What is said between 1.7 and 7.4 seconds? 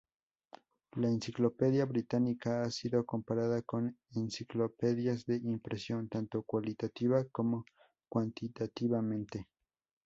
Británica ha sido comparada con enciclopedias de impresión, tanto cualitativa